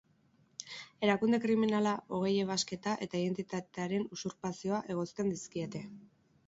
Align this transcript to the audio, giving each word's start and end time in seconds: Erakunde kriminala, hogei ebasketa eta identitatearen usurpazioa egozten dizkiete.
Erakunde 1.07 1.39
kriminala, 1.43 1.93
hogei 2.19 2.33
ebasketa 2.47 2.97
eta 3.07 3.23
identitatearen 3.27 4.09
usurpazioa 4.19 4.83
egozten 4.97 5.33
dizkiete. 5.37 5.87